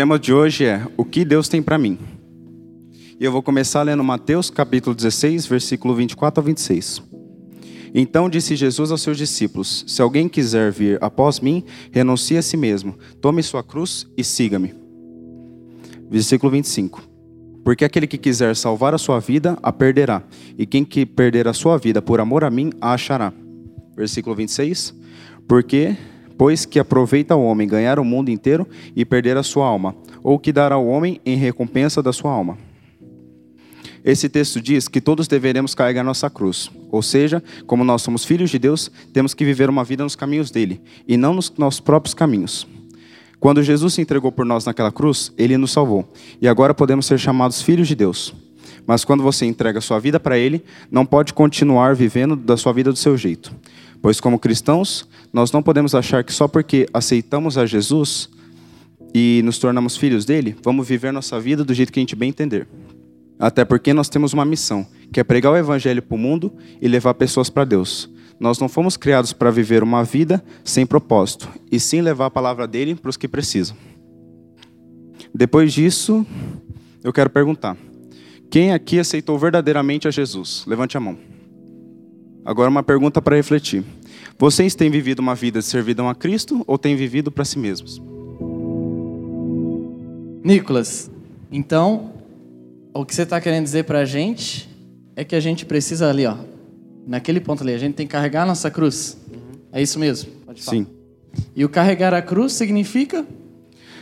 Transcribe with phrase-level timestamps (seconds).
[0.00, 1.98] tema de hoje é O que Deus tem para mim.
[3.20, 7.02] E eu vou começar lendo Mateus capítulo 16, versículo 24 a 26.
[7.94, 11.62] Então disse Jesus aos seus discípulos: Se alguém quiser vir após mim,
[11.92, 14.72] renuncie a si mesmo, tome sua cruz e siga-me.
[16.10, 17.02] Versículo 25.
[17.62, 20.22] Porque aquele que quiser salvar a sua vida, a perderá,
[20.56, 23.34] e quem que perder a sua vida por amor a mim, a achará.
[23.94, 24.94] Versículo 26.
[25.46, 25.94] Porque
[26.40, 30.38] pois que aproveita o homem ganhar o mundo inteiro e perder a sua alma, ou
[30.38, 32.56] que dará ao homem em recompensa da sua alma.
[34.02, 38.48] Esse texto diz que todos deveremos carregar nossa cruz, ou seja, como nós somos filhos
[38.48, 42.14] de Deus, temos que viver uma vida nos caminhos dele e não nos nossos próprios
[42.14, 42.66] caminhos.
[43.38, 46.10] Quando Jesus se entregou por nós naquela cruz, ele nos salvou,
[46.40, 48.32] e agora podemos ser chamados filhos de Deus.
[48.86, 52.90] Mas quando você entrega sua vida para ele, não pode continuar vivendo da sua vida
[52.90, 53.54] do seu jeito.
[54.02, 58.30] Pois como cristãos, nós não podemos achar que só porque aceitamos a Jesus
[59.14, 62.30] e nos tornamos filhos dele, vamos viver nossa vida do jeito que a gente bem
[62.30, 62.66] entender.
[63.38, 66.86] Até porque nós temos uma missão, que é pregar o evangelho para o mundo e
[66.86, 68.08] levar pessoas para Deus.
[68.38, 72.66] Nós não fomos criados para viver uma vida sem propósito, e sim levar a palavra
[72.66, 73.76] dele para os que precisam.
[75.34, 76.26] Depois disso,
[77.02, 77.76] eu quero perguntar:
[78.50, 80.64] quem aqui aceitou verdadeiramente a Jesus?
[80.66, 81.18] Levante a mão.
[82.44, 83.84] Agora uma pergunta para refletir.
[84.38, 88.00] Vocês têm vivido uma vida de servidão a Cristo ou têm vivido para si mesmos?
[90.42, 91.10] Nicolas,
[91.52, 92.12] então,
[92.94, 94.68] o que você está querendo dizer para a gente
[95.14, 96.36] é que a gente precisa ali, ó,
[97.06, 99.18] naquele ponto ali, a gente tem que carregar a nossa cruz.
[99.70, 100.30] É isso mesmo?
[100.46, 100.78] Pode falar.
[100.78, 100.86] Sim.
[101.54, 103.26] E o carregar a cruz significa?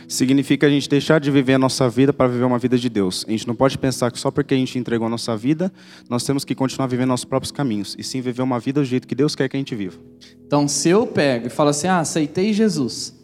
[0.09, 3.23] Significa a gente deixar de viver a nossa vida para viver uma vida de Deus.
[3.27, 5.71] A gente não pode pensar que só porque a gente entregou a nossa vida,
[6.09, 9.07] nós temos que continuar vivendo nossos próprios caminhos, e sim viver uma vida do jeito
[9.07, 9.99] que Deus quer que a gente viva.
[10.45, 13.15] Então, se eu pego e falo assim: "Ah, aceitei Jesus,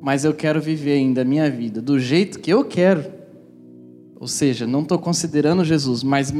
[0.00, 3.04] mas eu quero viver ainda a minha vida do jeito que eu quero",
[4.14, 6.32] ou seja, não estou considerando Jesus, mas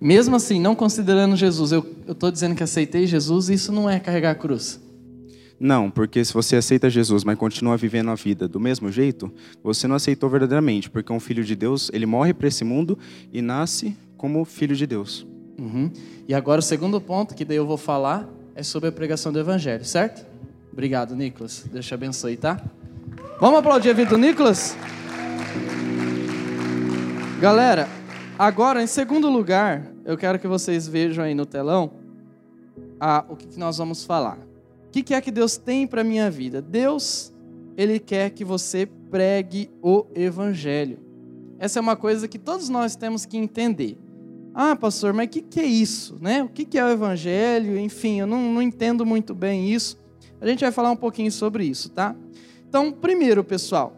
[0.00, 4.30] mesmo assim, não considerando Jesus, eu estou dizendo que aceitei Jesus, isso não é carregar
[4.30, 4.83] a cruz.
[5.64, 9.32] Não, porque se você aceita Jesus, mas continua vivendo a vida do mesmo jeito,
[9.62, 12.98] você não aceitou verdadeiramente, porque um filho de Deus, ele morre para esse mundo
[13.32, 15.26] e nasce como filho de Deus.
[15.58, 15.90] Uhum.
[16.28, 19.38] E agora o segundo ponto que daí eu vou falar é sobre a pregação do
[19.38, 20.26] Evangelho, certo?
[20.70, 21.64] Obrigado, Nicolas.
[21.72, 22.62] Deus te abençoe, tá?
[23.40, 24.76] Vamos aplaudir a vida do Nicolas?
[27.40, 27.88] Galera,
[28.38, 31.90] agora em segundo lugar, eu quero que vocês vejam aí no telão
[33.00, 34.36] a, o que, que nós vamos falar
[34.94, 36.62] que, que é que Deus tem para minha vida?
[36.62, 37.34] Deus,
[37.76, 41.00] Ele quer que você pregue o Evangelho.
[41.58, 43.98] Essa é uma coisa que todos nós temos que entender.
[44.54, 46.16] Ah, pastor, mas o que, que é isso?
[46.20, 46.44] Né?
[46.44, 47.76] O que, que é o Evangelho?
[47.76, 49.98] Enfim, eu não, não entendo muito bem isso.
[50.40, 52.14] A gente vai falar um pouquinho sobre isso, tá?
[52.68, 53.96] Então, primeiro, pessoal,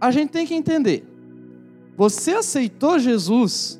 [0.00, 1.04] a gente tem que entender.
[1.98, 3.78] Você aceitou Jesus,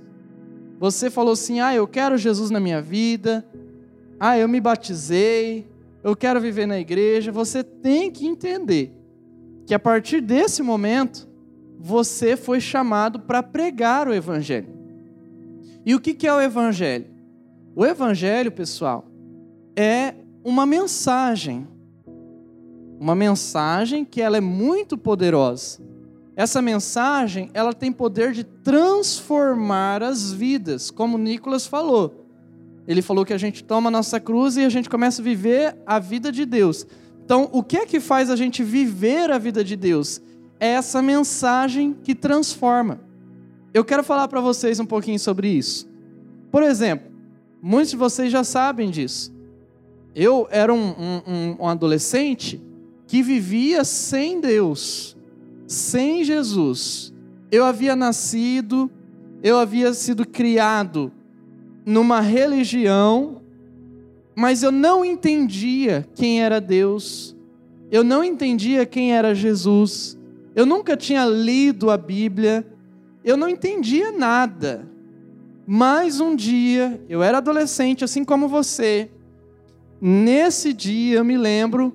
[0.78, 3.46] você falou assim: ah, eu quero Jesus na minha vida,
[4.18, 5.69] ah, eu me batizei,
[6.02, 8.94] eu quero viver na igreja, você tem que entender
[9.66, 11.28] que a partir desse momento
[11.78, 14.68] você foi chamado para pregar o evangelho.
[15.84, 17.06] E o que é o evangelho?
[17.74, 19.06] O evangelho, pessoal,
[19.76, 21.66] é uma mensagem.
[22.98, 25.80] Uma mensagem que ela é muito poderosa.
[26.36, 32.19] Essa mensagem, ela tem poder de transformar as vidas, como Nicolas falou.
[32.90, 35.76] Ele falou que a gente toma a nossa cruz e a gente começa a viver
[35.86, 36.84] a vida de Deus.
[37.24, 40.20] Então, o que é que faz a gente viver a vida de Deus?
[40.58, 43.00] É essa mensagem que transforma.
[43.72, 45.88] Eu quero falar para vocês um pouquinho sobre isso.
[46.50, 47.08] Por exemplo,
[47.62, 49.32] muitos de vocês já sabem disso.
[50.12, 52.60] Eu era um, um, um adolescente
[53.06, 55.16] que vivia sem Deus,
[55.64, 57.14] sem Jesus.
[57.52, 58.90] Eu havia nascido,
[59.44, 61.12] eu havia sido criado
[61.84, 63.40] numa religião,
[64.34, 67.36] mas eu não entendia quem era Deus,
[67.90, 70.18] eu não entendia quem era Jesus,
[70.54, 72.66] eu nunca tinha lido a Bíblia,
[73.24, 74.88] eu não entendia nada.
[75.66, 79.10] Mas um dia, eu era adolescente, assim como você,
[80.00, 81.94] nesse dia eu me lembro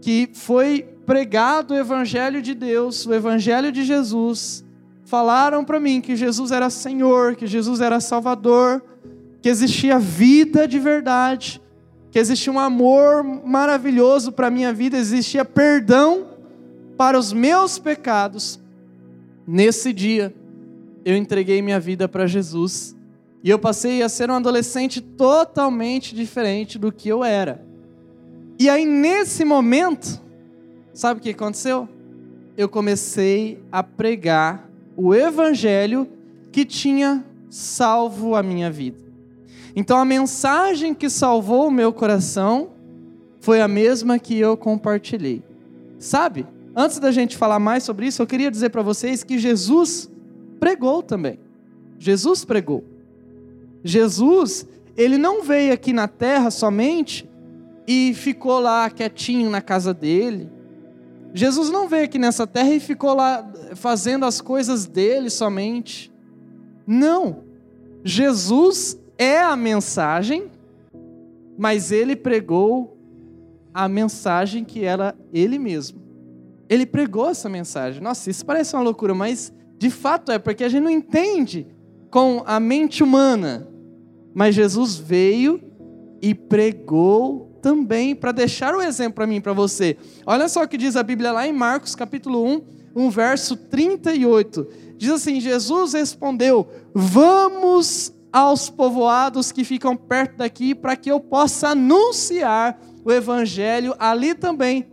[0.00, 4.64] que foi pregado o Evangelho de Deus, o Evangelho de Jesus.
[5.04, 8.82] Falaram para mim que Jesus era Senhor, que Jesus era Salvador,
[9.46, 11.62] que existia vida de verdade,
[12.10, 16.26] que existia um amor maravilhoso para a minha vida, existia perdão
[16.96, 18.58] para os meus pecados.
[19.46, 20.34] Nesse dia,
[21.04, 22.96] eu entreguei minha vida para Jesus
[23.40, 27.64] e eu passei a ser um adolescente totalmente diferente do que eu era.
[28.58, 30.20] E aí, nesse momento,
[30.92, 31.88] sabe o que aconteceu?
[32.56, 36.08] eu comecei a pregar o evangelho
[36.50, 39.05] que tinha salvo a minha vida.
[39.76, 42.70] Então a mensagem que salvou o meu coração
[43.40, 45.44] foi a mesma que eu compartilhei.
[45.98, 46.46] Sabe?
[46.74, 50.10] Antes da gente falar mais sobre isso, eu queria dizer para vocês que Jesus
[50.58, 51.38] pregou também.
[51.98, 52.84] Jesus pregou.
[53.84, 57.28] Jesus, ele não veio aqui na terra somente
[57.86, 60.50] e ficou lá quietinho na casa dele.
[61.34, 66.10] Jesus não veio aqui nessa terra e ficou lá fazendo as coisas dele somente.
[66.86, 67.44] Não.
[68.02, 70.50] Jesus é a mensagem,
[71.56, 72.96] mas ele pregou
[73.72, 76.00] a mensagem que era ele mesmo.
[76.68, 78.02] Ele pregou essa mensagem.
[78.02, 81.66] Nossa, isso parece uma loucura, mas de fato é, porque a gente não entende
[82.10, 83.68] com a mente humana.
[84.34, 85.62] Mas Jesus veio
[86.20, 89.96] e pregou também para deixar o exemplo para mim, para você.
[90.24, 92.62] Olha só o que diz a Bíblia lá em Marcos, capítulo 1,
[92.94, 94.66] um verso 38.
[94.96, 101.68] Diz assim: Jesus respondeu: Vamos aos povoados que ficam perto daqui, para que eu possa
[101.68, 104.86] anunciar o evangelho ali também,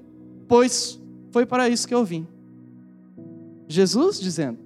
[0.47, 0.97] pois
[1.29, 2.25] foi para isso que eu vim.
[3.67, 4.59] Jesus dizendo: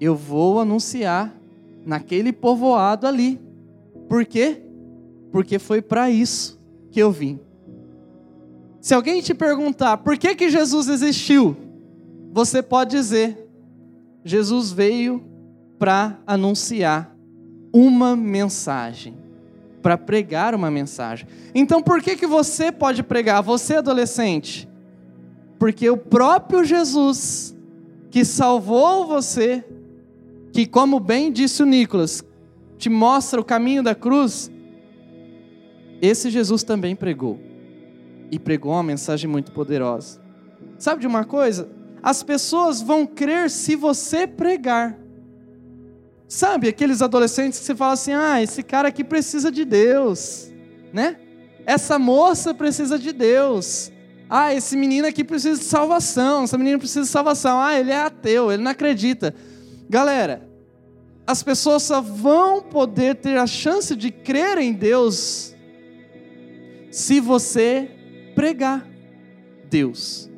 [0.00, 1.38] Eu vou anunciar
[1.84, 3.38] naquele povoado ali.
[4.08, 4.62] Por quê?
[5.30, 6.58] Porque foi para isso
[6.90, 7.38] que eu vim.
[8.80, 11.54] Se alguém te perguntar por que, que Jesus existiu,
[12.32, 13.50] você pode dizer:
[14.24, 15.29] Jesus veio
[15.80, 17.16] para anunciar
[17.72, 19.16] uma mensagem,
[19.82, 21.26] para pregar uma mensagem.
[21.54, 24.68] Então por que, que você pode pregar, você adolescente?
[25.58, 27.56] Porque o próprio Jesus,
[28.10, 29.64] que salvou você,
[30.52, 32.22] que, como bem disse o Nicolas,
[32.76, 34.50] te mostra o caminho da cruz,
[36.02, 37.40] esse Jesus também pregou.
[38.30, 40.20] E pregou uma mensagem muito poderosa.
[40.78, 41.70] Sabe de uma coisa?
[42.02, 44.98] As pessoas vão crer se você pregar.
[46.30, 50.48] Sabe aqueles adolescentes que você fala assim: ah, esse cara aqui precisa de Deus,
[50.92, 51.16] né?
[51.66, 53.90] Essa moça precisa de Deus.
[54.28, 56.44] Ah, esse menino aqui precisa de salvação.
[56.44, 57.60] Essa menina precisa de salvação.
[57.60, 59.34] Ah, ele é ateu, ele não acredita.
[59.88, 60.48] Galera,
[61.26, 65.52] as pessoas só vão poder ter a chance de crer em Deus
[66.92, 67.90] se você
[68.36, 68.86] pregar
[69.68, 70.30] Deus.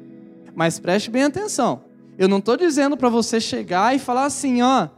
[0.54, 1.84] Mas preste bem atenção.
[2.16, 4.88] Eu não estou dizendo para você chegar e falar assim, ó,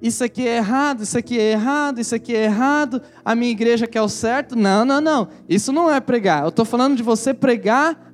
[0.00, 3.86] isso aqui é errado, isso aqui é errado, isso aqui é errado, a minha igreja
[3.86, 4.56] quer o certo.
[4.56, 5.28] Não, não, não.
[5.48, 6.44] Isso não é pregar.
[6.44, 8.12] Eu estou falando de você pregar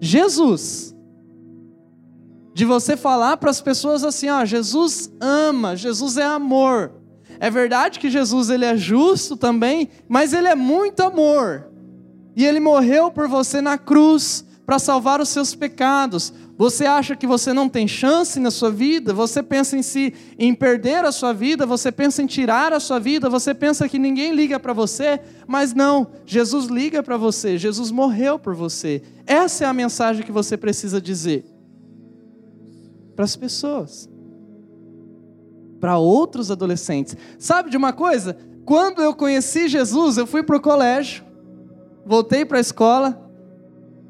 [0.00, 0.94] Jesus
[2.52, 6.92] de você falar para as pessoas assim, ó, Jesus ama, Jesus é amor.
[7.38, 11.70] É verdade que Jesus ele é justo também, mas ele é muito amor.
[12.36, 16.32] E ele morreu por você na cruz para salvar os seus pecados.
[16.60, 19.14] Você acha que você não tem chance na sua vida?
[19.14, 22.98] Você pensa em si em perder a sua vida, você pensa em tirar a sua
[22.98, 27.90] vida, você pensa que ninguém liga para você, mas não, Jesus liga para você, Jesus
[27.90, 29.00] morreu por você.
[29.26, 31.46] Essa é a mensagem que você precisa dizer
[33.16, 34.06] para as pessoas,
[35.80, 37.16] para outros adolescentes.
[37.38, 38.36] Sabe de uma coisa?
[38.66, 41.24] Quando eu conheci Jesus, eu fui para o colégio,
[42.04, 43.32] voltei para a escola,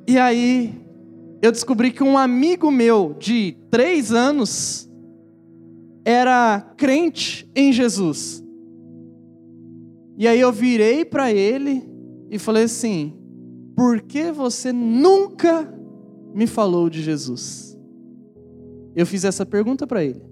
[0.05, 0.90] e aí
[1.43, 4.91] eu descobri que um amigo meu de três anos
[6.05, 8.45] era crente em Jesus.
[10.19, 11.89] E aí eu virei para ele
[12.31, 13.15] e falei assim:
[13.75, 15.73] por que você nunca
[16.35, 17.79] me falou de Jesus?
[18.95, 20.23] Eu fiz essa pergunta para ele.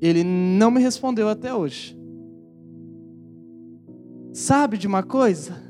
[0.00, 1.98] Ele não me respondeu até hoje.
[4.32, 5.62] Sabe de uma coisa?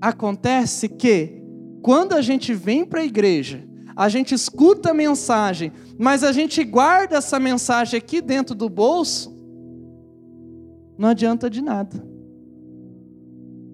[0.00, 1.45] Acontece que
[1.86, 3.62] quando a gente vem para a igreja,
[3.94, 9.32] a gente escuta a mensagem, mas a gente guarda essa mensagem aqui dentro do bolso,
[10.98, 12.04] não adianta de nada.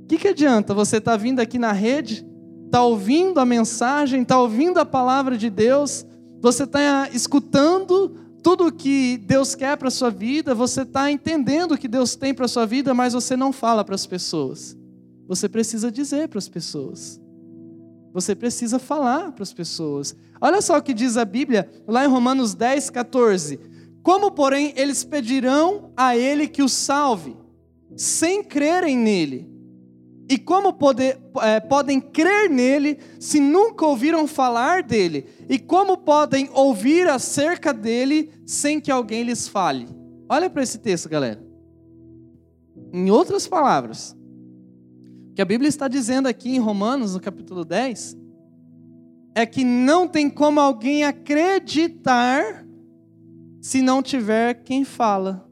[0.03, 2.23] O que, que adianta você estar tá vindo aqui na rede,
[2.67, 6.05] está ouvindo a mensagem, está ouvindo a palavra de Deus,
[6.39, 11.73] você está escutando tudo o que Deus quer para a sua vida, você está entendendo
[11.73, 14.77] o que Deus tem para a sua vida, mas você não fala para as pessoas.
[15.27, 17.22] Você precisa dizer para as pessoas.
[18.13, 20.15] Você precisa falar para as pessoas.
[20.41, 23.59] Olha só o que diz a Bíblia, lá em Romanos 10, 14.
[24.03, 27.37] Como, porém, eles pedirão a Ele que os salve,
[27.97, 29.53] sem crerem nele?
[30.29, 35.27] E como poder, é, podem crer nele se nunca ouviram falar dele?
[35.49, 39.89] E como podem ouvir acerca dele sem que alguém lhes fale?
[40.29, 41.45] Olha para esse texto, galera.
[42.93, 44.22] Em outras palavras, o
[45.35, 48.17] que a Bíblia está dizendo aqui em Romanos, no capítulo 10,
[49.35, 52.67] é que não tem como alguém acreditar
[53.61, 55.49] se não tiver quem fala.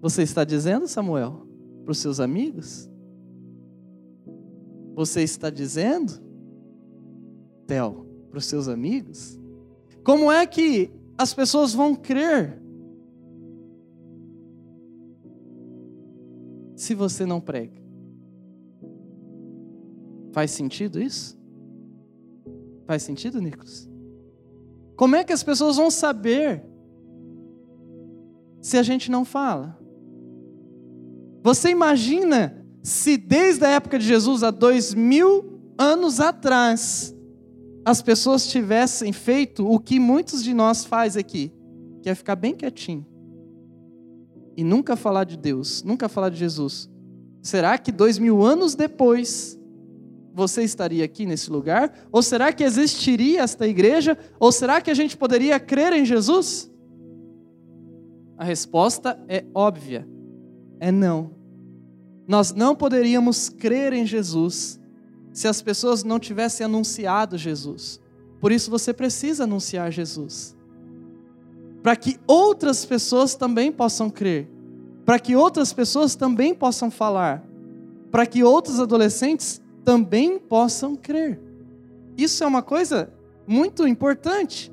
[0.00, 1.46] Você está dizendo, Samuel,
[1.82, 2.90] para os seus amigos?
[4.94, 6.12] Você está dizendo,
[7.66, 9.40] Theo, para os seus amigos?
[10.04, 12.60] Como é que as pessoas vão crer
[16.76, 17.83] se você não prega?
[20.34, 21.38] Faz sentido isso?
[22.88, 23.88] Faz sentido, Nicolas?
[24.96, 26.64] Como é que as pessoas vão saber
[28.60, 29.78] se a gente não fala?
[31.40, 37.14] Você imagina se desde a época de Jesus, há dois mil anos atrás,
[37.84, 41.52] as pessoas tivessem feito o que muitos de nós faz aqui,
[42.02, 43.06] que é ficar bem quietinho
[44.56, 46.90] e nunca falar de Deus, nunca falar de Jesus.
[47.40, 49.58] Será que dois mil anos depois
[50.34, 51.96] você estaria aqui nesse lugar?
[52.10, 54.18] Ou será que existiria esta igreja?
[54.40, 56.68] Ou será que a gente poderia crer em Jesus?
[58.36, 60.06] A resposta é óbvia:
[60.80, 61.30] é não.
[62.26, 64.80] Nós não poderíamos crer em Jesus
[65.32, 68.00] se as pessoas não tivessem anunciado Jesus.
[68.40, 70.56] Por isso você precisa anunciar Jesus.
[71.80, 74.48] Para que outras pessoas também possam crer.
[75.04, 77.44] Para que outras pessoas também possam falar.
[78.10, 81.40] Para que outros adolescentes também possam crer.
[82.16, 83.12] Isso é uma coisa
[83.46, 84.72] muito importante.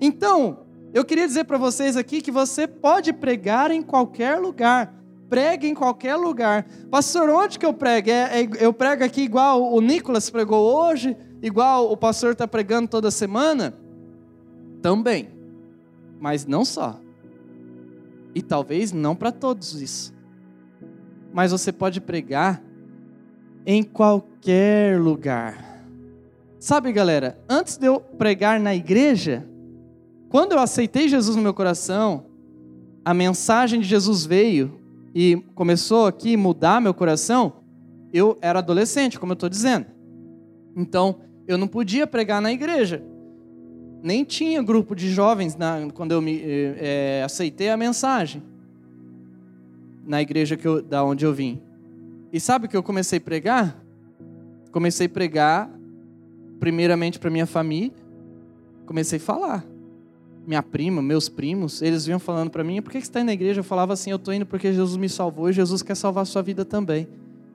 [0.00, 4.94] Então, eu queria dizer para vocês aqui que você pode pregar em qualquer lugar.
[5.28, 6.66] Pregue em qualquer lugar.
[6.90, 8.10] Pastor, onde que eu prego?
[8.10, 11.16] É, é, eu prego aqui igual o Nicolas pregou hoje?
[11.40, 13.74] Igual o pastor está pregando toda semana?
[14.82, 15.30] Também.
[16.18, 17.00] Mas não só.
[18.34, 20.12] E talvez não para todos isso.
[21.32, 22.60] Mas você pode pregar
[23.64, 25.84] em qualquer lugar.
[26.58, 29.46] Sabe, galera, antes de eu pregar na igreja,
[30.28, 32.26] quando eu aceitei Jesus no meu coração,
[33.04, 34.78] a mensagem de Jesus veio
[35.14, 37.54] e começou aqui mudar meu coração,
[38.12, 39.86] eu era adolescente, como eu estou dizendo.
[40.76, 43.02] Então, eu não podia pregar na igreja.
[44.02, 48.42] Nem tinha grupo de jovens na, quando eu me, é, aceitei a mensagem
[50.06, 51.60] na igreja eu, da onde eu vim.
[52.32, 53.76] E sabe o que eu comecei a pregar?
[54.70, 55.70] Comecei a pregar,
[56.60, 57.92] primeiramente para minha família,
[58.86, 59.64] comecei a falar.
[60.46, 63.32] Minha prima, meus primos, eles vinham falando para mim: por que você está indo na
[63.32, 63.60] igreja?
[63.60, 66.24] Eu falava assim: eu estou indo porque Jesus me salvou e Jesus quer salvar a
[66.24, 67.08] sua vida também.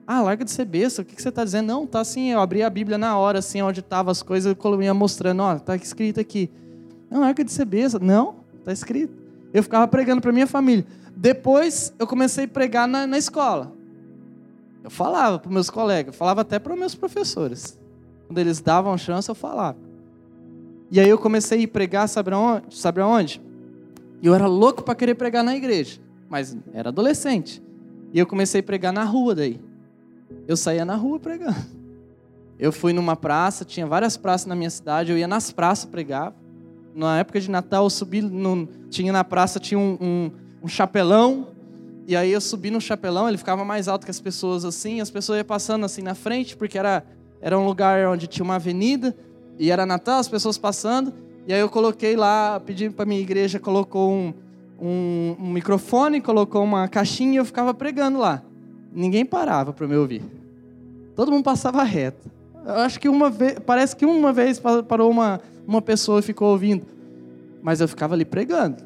[0.06, 1.66] Ah, larga de ser besta, o que você está dizendo?
[1.66, 4.82] Não, tá assim, eu abri a Bíblia na hora, assim, onde estavam as coisas, eu
[4.82, 6.48] ia mostrando, ó, tá escrito aqui.
[7.10, 7.98] Não, larga de ser besta.
[7.98, 9.12] Não, tá escrito.
[9.52, 10.86] Eu ficava pregando para minha família.
[11.16, 13.75] Depois, eu comecei a pregar na, na escola.
[14.86, 17.76] Eu falava para meus colegas, falava até para meus professores.
[18.28, 19.76] Quando eles davam chance, eu falava.
[20.92, 22.72] E aí eu comecei a pregar, sabe aonde?
[22.78, 23.42] Sabe aonde?
[24.22, 27.60] E eu era louco para querer pregar na igreja, mas era adolescente.
[28.12, 29.60] E eu comecei a pregar na rua daí.
[30.46, 31.66] Eu saía na rua pregando.
[32.56, 36.32] Eu fui numa praça, tinha várias praças na minha cidade, eu ia nas praças pregar.
[36.94, 40.30] Na época de Natal, eu subi, no, tinha na praça, tinha um, um,
[40.62, 41.55] um chapelão,
[42.06, 45.10] e aí eu subi no chapelão, ele ficava mais alto que as pessoas assim, as
[45.10, 47.04] pessoas iam passando assim na frente, porque era,
[47.40, 49.16] era um lugar onde tinha uma avenida,
[49.58, 51.12] e era Natal, as pessoas passando,
[51.48, 54.32] e aí eu coloquei lá, pedi para minha igreja, colocou um,
[54.80, 58.42] um, um, microfone, colocou uma caixinha e eu ficava pregando lá.
[58.92, 60.22] Ninguém parava para me ouvir.
[61.14, 62.30] Todo mundo passava reto.
[62.64, 66.50] Eu acho que uma vez, parece que uma vez parou uma, uma pessoa e ficou
[66.50, 66.84] ouvindo.
[67.62, 68.82] Mas eu ficava ali pregando.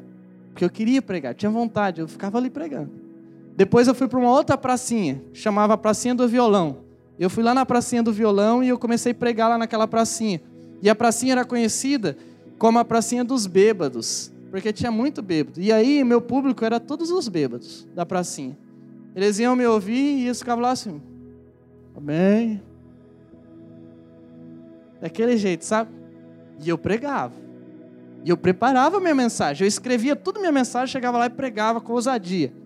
[0.49, 3.00] Porque eu queria pregar, tinha vontade, eu ficava ali pregando.
[3.61, 6.77] Depois eu fui para uma outra pracinha, chamava Pracinha do Violão.
[7.19, 10.41] Eu fui lá na Pracinha do Violão e eu comecei a pregar lá naquela pracinha.
[10.81, 12.17] E a pracinha era conhecida
[12.57, 15.61] como a Pracinha dos Bêbados, porque tinha muito bêbado.
[15.61, 18.57] E aí meu público era todos os bêbados da pracinha.
[19.15, 20.99] Eles iam me ouvir e eles ficavam lá assim,
[21.95, 22.59] amém.
[24.99, 25.91] Daquele jeito, sabe?
[26.65, 27.35] E eu pregava.
[28.25, 29.65] E eu preparava minha mensagem.
[29.65, 32.59] Eu escrevia tudo minha mensagem, chegava lá e pregava com ousadia.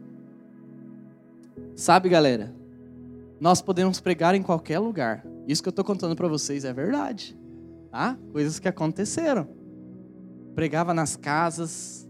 [1.76, 2.56] Sabe, galera?
[3.38, 5.26] Nós podemos pregar em qualquer lugar.
[5.46, 7.38] Isso que eu estou contando para vocês é verdade.
[7.92, 8.18] Tá?
[8.32, 9.46] Coisas que aconteceram.
[10.56, 12.08] Pregava nas casas,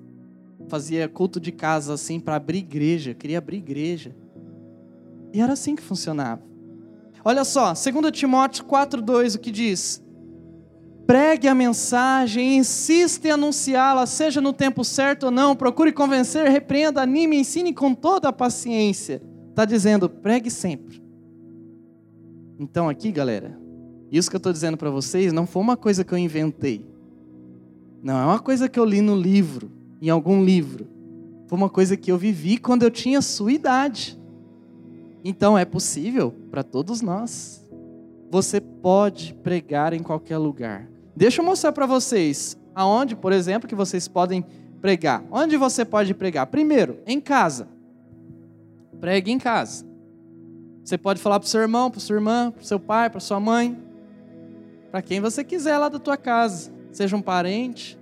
[0.67, 4.15] fazia culto de casa assim para abrir igreja, queria abrir igreja.
[5.33, 6.43] E era assim que funcionava.
[7.23, 9.99] Olha só, 2 Timóteo 4,2, o que diz?
[11.07, 17.01] Pregue a mensagem, insista em anunciá-la, seja no tempo certo ou não, procure convencer, repreenda,
[17.01, 19.21] anime, ensine com toda a paciência
[19.55, 21.01] está dizendo, pregue sempre.
[22.59, 23.57] Então aqui, galera,
[24.11, 26.85] Isso que eu estou dizendo para vocês não foi uma coisa que eu inventei.
[28.03, 29.71] Não, é uma coisa que eu li no livro,
[30.01, 30.87] em algum livro.
[31.47, 34.19] Foi uma coisa que eu vivi quando eu tinha sua idade.
[35.23, 37.65] Então é possível para todos nós.
[38.29, 40.87] Você pode pregar em qualquer lugar.
[41.15, 44.45] Deixa eu mostrar para vocês aonde, por exemplo, que vocês podem
[44.81, 45.23] pregar.
[45.31, 46.45] Onde você pode pregar?
[46.47, 47.74] Primeiro, em casa.
[48.99, 49.85] Pregue em casa.
[50.83, 53.39] Você pode falar para o seu irmão, para sua irmã, para seu pai, para sua
[53.39, 53.77] mãe,
[54.91, 57.97] para quem você quiser lá da tua casa, seja um parente.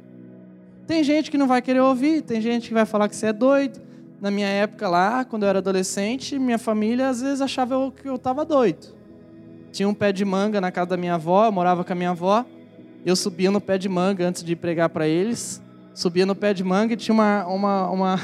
[0.86, 3.34] Tem gente que não vai querer ouvir, tem gente que vai falar que você é
[3.34, 3.82] doido.
[4.20, 8.16] Na minha época lá, quando eu era adolescente, minha família às vezes achava que eu
[8.16, 8.88] estava doido.
[9.72, 12.12] Tinha um pé de manga na casa da minha avó, eu morava com a minha
[12.12, 12.46] avó.
[13.06, 15.62] Eu subia no pé de manga antes de pregar para eles.
[15.94, 18.20] Subia no pé de manga e tinha uma, uma, uma,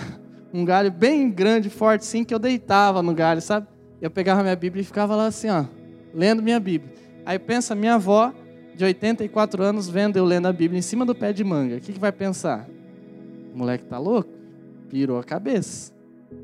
[0.54, 3.68] um galho bem grande, forte, assim, que eu deitava no galho, sabe?
[4.02, 5.66] Eu pegava minha Bíblia e ficava lá assim, ó,
[6.14, 6.94] lendo minha Bíblia.
[7.26, 8.34] Aí pensa, minha avó,
[8.76, 11.76] de 84 anos, vendo eu lendo a Bíblia em cima do pé de manga.
[11.76, 12.68] O que, que vai pensar?
[13.54, 14.30] O moleque tá louco?
[14.90, 15.94] Pirou a cabeça,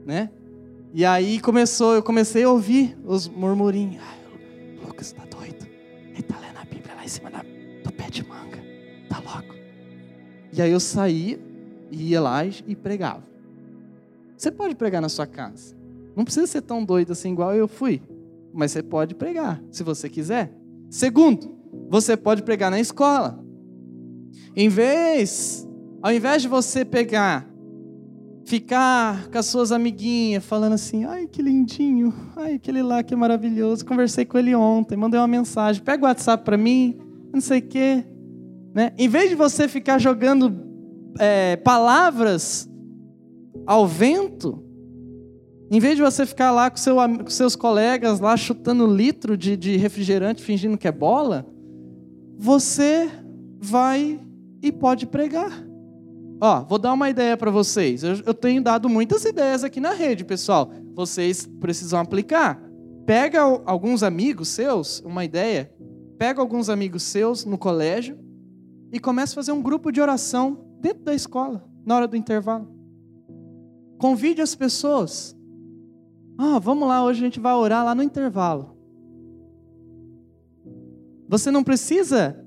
[0.05, 0.29] né?
[0.93, 4.01] E aí começou, eu comecei a ouvir os murmurinhos.
[4.01, 4.19] Ai,
[4.81, 5.65] o Lucas tá doido.
[6.13, 7.31] Ele tá lendo a Bíblia lá em cima
[7.83, 8.59] do pé de manga.
[9.09, 9.55] Tá louco.
[10.53, 11.39] E aí eu saía,
[11.91, 13.34] ia lá e pregava.
[14.37, 15.75] Você pode pregar na sua casa.
[16.15, 18.01] Não precisa ser tão doido assim igual eu fui,
[18.53, 20.53] mas você pode pregar, se você quiser.
[20.89, 21.55] Segundo,
[21.89, 23.43] você pode pregar na escola.
[24.55, 25.67] Em vez,
[26.01, 27.45] ao invés de você pegar,
[28.45, 33.17] ficar com as suas amiguinhas falando assim, ai que lindinho, ai aquele lá que é
[33.17, 36.97] maravilhoso, conversei com ele ontem, mandei uma mensagem, pega o WhatsApp para mim,
[37.33, 38.05] não sei o quê,
[38.73, 38.93] né?
[38.97, 40.53] Em vez de você ficar jogando
[41.19, 42.69] é, palavras
[43.65, 44.63] ao vento,
[45.71, 49.57] em vez de você ficar lá com, seu, com seus colegas lá chutando litro de,
[49.57, 51.45] de refrigerante fingindo que é bola,
[52.37, 53.09] você
[53.59, 54.19] vai
[54.61, 55.65] e pode pregar.
[56.39, 58.03] Ó, vou dar uma ideia para vocês.
[58.03, 60.71] Eu, eu, tenho dado muitas ideias aqui na rede, pessoal.
[60.93, 62.61] Vocês precisam aplicar.
[63.05, 65.71] Pega alguns amigos seus, uma ideia.
[66.17, 68.17] Pega alguns amigos seus no colégio
[68.91, 72.74] e começa a fazer um grupo de oração dentro da escola, na hora do intervalo.
[73.97, 75.35] Convide as pessoas.
[76.37, 78.75] Ah, vamos lá, hoje a gente vai orar lá no intervalo.
[81.27, 82.45] Você não precisa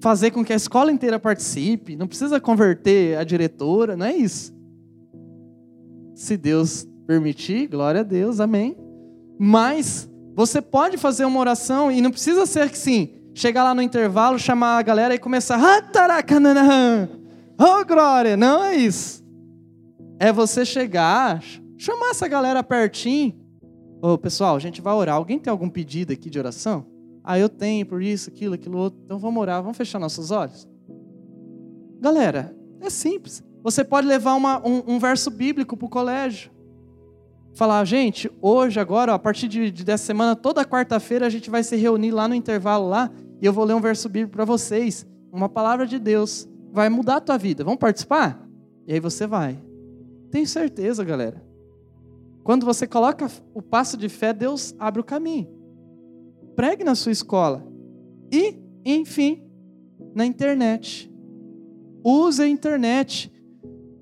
[0.00, 4.54] fazer com que a escola inteira participe, não precisa converter a diretora, não é isso.
[6.14, 8.76] Se Deus permitir, glória a Deus, amém.
[9.38, 13.82] Mas você pode fazer uma oração e não precisa ser que sim, chegar lá no
[13.82, 15.58] intervalo, chamar a galera e começar,
[17.58, 19.23] oh glória, não é isso.
[20.18, 21.42] É você chegar,
[21.76, 23.34] Chamar essa galera pertinho.
[24.00, 25.16] Ô, pessoal, a gente vai orar.
[25.16, 26.86] Alguém tem algum pedido aqui de oração?
[27.22, 29.00] Ah, eu tenho por isso, aquilo, aquilo outro.
[29.04, 30.68] Então vamos orar, vamos fechar nossos olhos.
[32.00, 33.42] Galera, é simples.
[33.62, 36.50] Você pode levar uma, um, um, verso bíblico para o colégio.
[37.54, 41.62] Falar, gente, hoje, agora, a partir de, de dessa semana, toda quarta-feira a gente vai
[41.62, 45.06] se reunir lá no intervalo lá e eu vou ler um verso bíblico para vocês.
[45.32, 46.48] Uma palavra de Deus.
[46.72, 47.64] Vai mudar a tua vida.
[47.64, 48.46] Vamos participar?
[48.86, 49.63] E aí você vai.
[50.34, 51.40] Tenho certeza, galera.
[52.42, 55.46] Quando você coloca o passo de fé, Deus abre o caminho.
[56.56, 57.64] Pregue na sua escola.
[58.32, 59.44] E, enfim,
[60.12, 61.08] na internet.
[62.04, 63.32] Use a internet.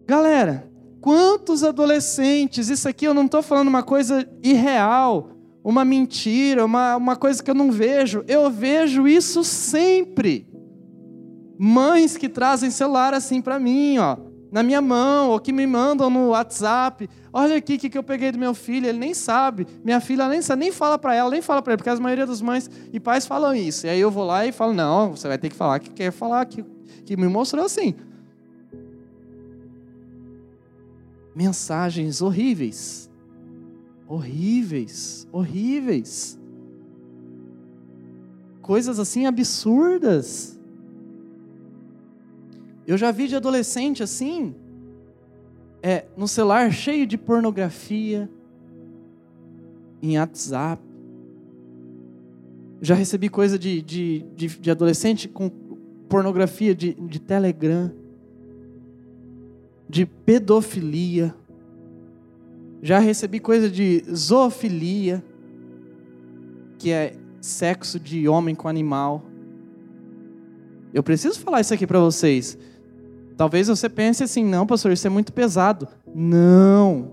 [0.07, 6.97] Galera, quantos adolescentes, isso aqui eu não estou falando uma coisa irreal, uma mentira, uma,
[6.97, 8.25] uma coisa que eu não vejo.
[8.27, 10.49] Eu vejo isso sempre.
[11.59, 16.11] Mães que trazem celular assim para mim, ó na minha mão, ou que me mandam
[16.11, 17.09] no WhatsApp.
[17.33, 19.67] Olha aqui o que, que eu peguei do meu filho, ele nem sabe.
[19.83, 22.27] Minha filha nem sabe, nem fala para ela, nem fala para ele, porque a maioria
[22.27, 23.87] das mães e pais falam isso.
[23.87, 26.13] E aí eu vou lá e falo: não, você vai ter que falar que quer
[26.13, 26.63] falar, que,
[27.07, 27.95] que me mostrou assim.
[31.35, 33.11] Mensagens horríveis.
[34.07, 36.39] Horríveis, horríveis.
[38.61, 40.61] Coisas assim absurdas.
[42.87, 44.55] Eu já vi de adolescente assim,
[45.83, 48.29] é, no celular cheio de pornografia,
[50.03, 50.83] em WhatsApp.
[52.81, 55.49] Já recebi coisa de, de, de, de adolescente com
[56.09, 57.93] pornografia de, de Telegram,
[59.89, 61.33] de pedofilia.
[62.83, 65.25] Já recebi coisa de zoofilia,
[66.79, 69.25] que é sexo de homem com animal.
[70.93, 72.59] Eu preciso falar isso aqui para vocês.
[73.37, 75.89] Talvez você pense assim: não, pastor, isso é muito pesado.
[76.15, 77.13] Não.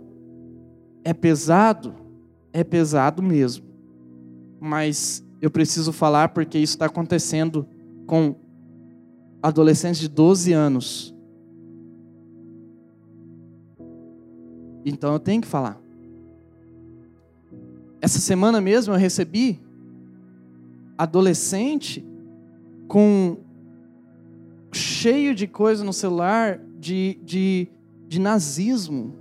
[1.04, 1.94] É pesado?
[2.52, 3.66] É pesado mesmo.
[4.60, 7.66] Mas Eu preciso falar porque isso está acontecendo
[8.06, 8.36] com
[9.42, 11.16] adolescentes de 12 anos.
[14.86, 15.80] Então eu tenho que falar.
[18.02, 19.60] Essa semana mesmo eu recebi
[20.98, 22.06] adolescente
[22.88, 23.38] com
[24.72, 27.68] cheio de coisa no celular de, de,
[28.08, 29.16] de nazismo,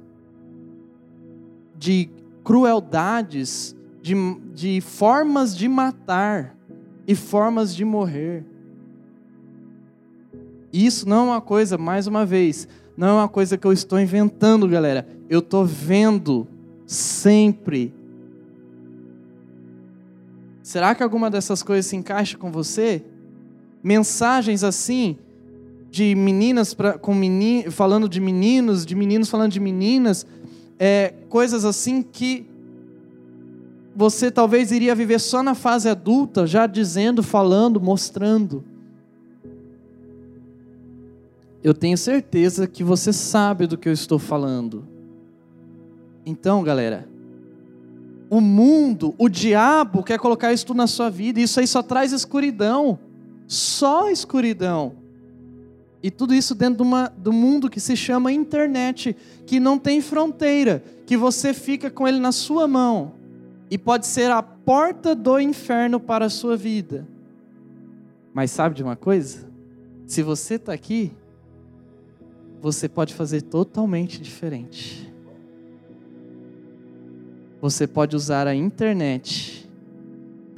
[1.77, 2.11] de
[2.45, 4.15] crueldades, de,
[4.55, 6.57] de formas de matar
[7.07, 8.45] e formas de morrer.
[10.73, 13.99] Isso não é uma coisa, mais uma vez, não é uma coisa que eu estou
[13.99, 15.07] inventando, galera.
[15.29, 16.47] Eu estou vendo
[16.87, 17.95] sempre.
[20.63, 23.05] Será que alguma dessas coisas se encaixa com você?
[23.83, 25.17] Mensagens assim,
[25.91, 30.27] de meninas pra, com meni, falando de meninos, de meninos falando de meninas,
[30.79, 32.47] é, coisas assim que
[33.95, 38.63] você talvez iria viver só na fase adulta, já dizendo, falando, mostrando.
[41.65, 44.87] Eu tenho certeza que você sabe do que eu estou falando.
[46.25, 47.09] Então, galera,
[48.31, 51.83] o mundo, o diabo quer colocar isso tudo na sua vida, e isso aí só
[51.83, 52.99] traz escuridão.
[53.49, 54.93] Só escuridão.
[56.03, 60.01] E tudo isso dentro de uma, do mundo que se chama internet, que não tem
[60.01, 63.13] fronteira, que você fica com ele na sua mão.
[63.71, 67.07] E pode ser a porta do inferno para a sua vida.
[68.33, 69.49] Mas sabe de uma coisa?
[70.07, 71.13] Se você está aqui,
[72.61, 75.13] você pode fazer totalmente diferente.
[77.61, 79.68] Você pode usar a internet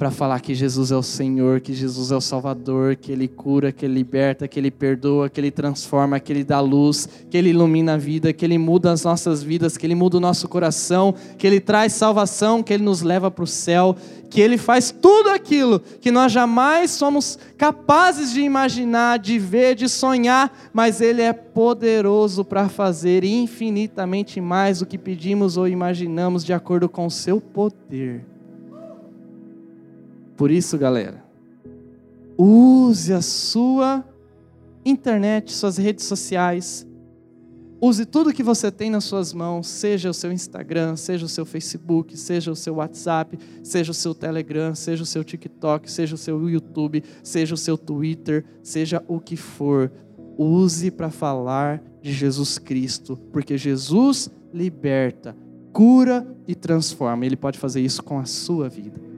[0.01, 3.71] para falar que Jesus é o Senhor, que Jesus é o Salvador, que Ele cura,
[3.71, 7.51] que Ele liberta, que Ele perdoa, que Ele transforma, que Ele dá luz, que Ele
[7.51, 11.13] ilumina a vida, que Ele muda as nossas vidas, que Ele muda o nosso coração,
[11.37, 13.95] que Ele traz salvação, que Ele nos leva para o céu,
[14.27, 19.87] que Ele faz tudo aquilo que nós jamais somos capazes de imaginar, de ver, de
[19.87, 26.53] sonhar, mas Ele é poderoso para fazer infinitamente mais do que pedimos ou imaginamos, de
[26.53, 28.25] acordo com o Seu poder.
[30.41, 31.23] Por isso, galera,
[32.35, 34.03] use a sua
[34.83, 36.83] internet, suas redes sociais.
[37.79, 41.45] Use tudo que você tem nas suas mãos, seja o seu Instagram, seja o seu
[41.45, 46.17] Facebook, seja o seu WhatsApp, seja o seu Telegram, seja o seu TikTok, seja o
[46.17, 49.91] seu YouTube, seja o seu Twitter, seja o que for.
[50.39, 55.37] Use para falar de Jesus Cristo, porque Jesus liberta,
[55.71, 57.27] cura e transforma.
[57.27, 59.10] Ele pode fazer isso com a sua vida.